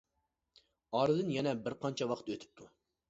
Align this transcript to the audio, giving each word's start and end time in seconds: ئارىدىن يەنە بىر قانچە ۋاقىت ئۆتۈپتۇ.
ئارىدىن 0.99 1.29
يەنە 1.35 1.53
بىر 1.67 1.77
قانچە 1.85 2.09
ۋاقىت 2.13 2.33
ئۆتۈپتۇ. 2.37 2.71